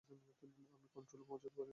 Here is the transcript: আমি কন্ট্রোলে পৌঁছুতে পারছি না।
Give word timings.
আমি 0.09 0.17
কন্ট্রোলে 0.95 1.25
পৌঁছুতে 1.25 1.49
পারছি 1.49 1.59
না। 1.59 1.69